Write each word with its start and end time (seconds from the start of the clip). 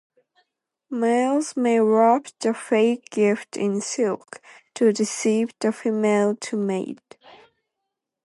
Males 0.89 1.55
may 1.55 1.79
wrap 1.79 2.25
the 2.39 2.55
fake 2.55 3.11
gift 3.11 3.55
in 3.55 3.81
silk, 3.81 4.41
to 4.73 4.91
deceive 4.91 5.53
the 5.59 5.71
female 5.71 6.35
to 6.37 6.57
mate. 6.57 7.17